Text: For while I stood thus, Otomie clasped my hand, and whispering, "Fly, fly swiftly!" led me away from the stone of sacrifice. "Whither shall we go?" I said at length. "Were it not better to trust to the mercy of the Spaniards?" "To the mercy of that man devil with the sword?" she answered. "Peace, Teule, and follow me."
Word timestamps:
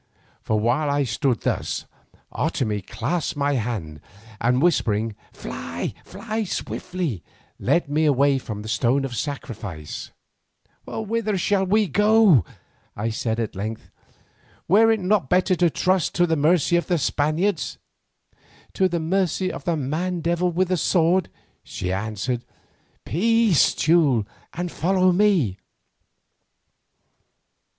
For 0.41 0.59
while 0.59 0.89
I 0.89 1.03
stood 1.03 1.41
thus, 1.41 1.85
Otomie 2.31 2.81
clasped 2.81 3.37
my 3.37 3.53
hand, 3.53 4.01
and 4.39 4.59
whispering, 4.59 5.15
"Fly, 5.31 5.93
fly 6.03 6.43
swiftly!" 6.43 7.21
led 7.59 7.87
me 7.87 8.05
away 8.05 8.39
from 8.39 8.63
the 8.63 8.67
stone 8.67 9.05
of 9.05 9.15
sacrifice. 9.15 10.09
"Whither 10.87 11.37
shall 11.37 11.67
we 11.67 11.87
go?" 11.87 12.43
I 12.95 13.11
said 13.11 13.39
at 13.39 13.53
length. 13.55 13.91
"Were 14.67 14.91
it 14.91 15.01
not 15.01 15.29
better 15.29 15.53
to 15.57 15.69
trust 15.69 16.15
to 16.15 16.25
the 16.25 16.35
mercy 16.35 16.77
of 16.77 16.87
the 16.87 16.97
Spaniards?" 16.97 17.77
"To 18.73 18.87
the 18.87 18.99
mercy 18.99 19.53
of 19.53 19.65
that 19.65 19.77
man 19.77 20.21
devil 20.21 20.51
with 20.51 20.69
the 20.69 20.77
sword?" 20.77 21.29
she 21.63 21.93
answered. 21.93 22.43
"Peace, 23.05 23.75
Teule, 23.75 24.25
and 24.53 24.71
follow 24.71 25.11
me." 25.11 25.57